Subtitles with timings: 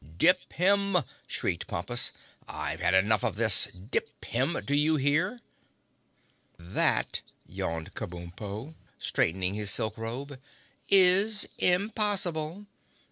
[0.17, 0.97] "Dip him!"
[1.27, 2.11] shrieked Pompus.
[2.47, 3.65] "I've had enough of this!
[3.65, 5.41] Dip him—do you hear?"
[6.57, 10.39] "That," yawned Kabumpo, straightening his silk robe,
[10.89, 12.65] "is impossible!"